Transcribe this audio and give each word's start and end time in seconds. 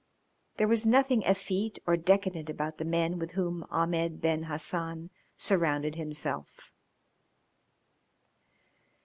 There 0.57 0.67
was 0.67 0.83
nothing 0.83 1.21
effete 1.27 1.77
or 1.85 1.95
decadent 1.95 2.49
about 2.49 2.79
the 2.79 2.83
men 2.85 3.19
with 3.19 3.33
whom 3.33 3.67
Ahmed 3.69 4.19
Ben 4.19 4.45
Hassan 4.45 5.11
surrounded 5.37 5.93
himself. 5.93 6.73